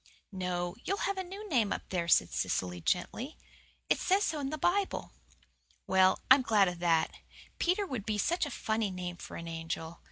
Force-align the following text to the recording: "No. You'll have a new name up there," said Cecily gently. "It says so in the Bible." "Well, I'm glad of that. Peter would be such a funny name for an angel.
"No. 0.31 0.75
You'll 0.83 1.05
have 1.05 1.19
a 1.19 1.23
new 1.23 1.47
name 1.47 1.71
up 1.71 1.89
there," 1.89 2.07
said 2.07 2.31
Cecily 2.33 2.81
gently. 2.81 3.37
"It 3.87 3.99
says 3.99 4.23
so 4.23 4.39
in 4.39 4.49
the 4.49 4.57
Bible." 4.57 5.11
"Well, 5.85 6.17
I'm 6.31 6.41
glad 6.41 6.67
of 6.67 6.79
that. 6.79 7.11
Peter 7.59 7.85
would 7.85 8.07
be 8.07 8.17
such 8.17 8.47
a 8.47 8.49
funny 8.49 8.89
name 8.89 9.17
for 9.17 9.35
an 9.37 9.47
angel. 9.47 9.99